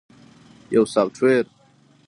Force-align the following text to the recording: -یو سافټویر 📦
-یو 0.73 0.83
سافټویر 0.93 1.43
📦 1.47 1.51